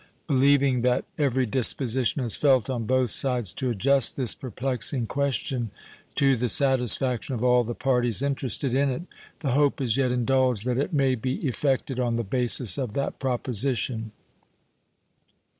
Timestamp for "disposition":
1.45-2.23